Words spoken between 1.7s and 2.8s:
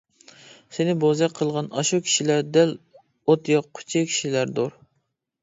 ئاشۇ كىشىلەر دەل